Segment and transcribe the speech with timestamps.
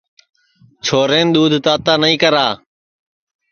[0.83, 2.45] چھورین دؔودھ تاتا نائی کرا